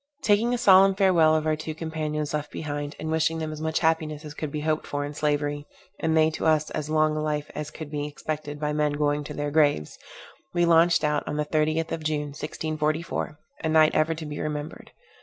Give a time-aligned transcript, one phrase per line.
[0.23, 3.77] Taking a solemn farewell of our two companions left behind, and wishing them as much
[3.81, 5.67] happiness as could be hoped for in slavery,
[5.99, 9.35] and they to us as long life as could be expected by men going to
[9.35, 9.99] their graves,
[10.55, 14.89] we launched out on the 30th of June 1644, a night ever to be remembered.